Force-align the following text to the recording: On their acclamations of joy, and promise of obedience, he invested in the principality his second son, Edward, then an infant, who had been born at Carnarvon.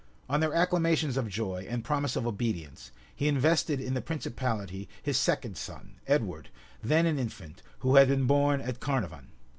On 0.27 0.39
their 0.39 0.51
acclamations 0.55 1.15
of 1.15 1.29
joy, 1.29 1.67
and 1.69 1.83
promise 1.83 2.15
of 2.15 2.25
obedience, 2.25 2.89
he 3.15 3.27
invested 3.27 3.79
in 3.79 3.93
the 3.93 4.01
principality 4.01 4.89
his 5.03 5.15
second 5.15 5.57
son, 5.59 5.99
Edward, 6.07 6.49
then 6.81 7.05
an 7.05 7.19
infant, 7.19 7.61
who 7.81 7.97
had 7.97 8.07
been 8.07 8.25
born 8.25 8.61
at 8.61 8.79
Carnarvon. 8.79 9.27